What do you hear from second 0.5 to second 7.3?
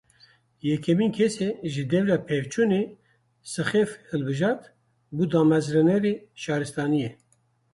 Yekemîn kesê ji dêvla pevçûnê sixêf hilbijart, bû damezrînerê şaristaniyê.